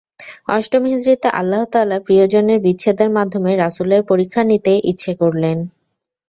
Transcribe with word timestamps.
অষ্টম 0.47 0.83
হিজরীতে 0.85 1.29
আল্লাহ 1.39 1.63
তাআলা 1.71 1.97
প্রিয়জনের 1.99 2.59
বিচ্ছেদের 2.59 3.09
মাধ্যমে 3.09 3.51
রাসূলের 3.55 4.01
পরীক্ষা 4.03 4.41
নিতে 4.43 4.73
ইচ্ছে 4.91 5.11
করলেন। 5.15 5.57